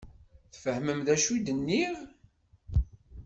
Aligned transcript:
Tfehmem 0.53 0.99
d 1.05 1.07
acu 1.13 1.29
i 1.35 1.39
d-nniɣ? 1.45 1.95